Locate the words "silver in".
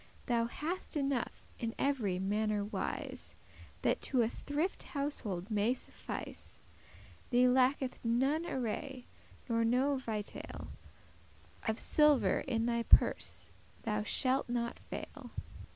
11.79-12.65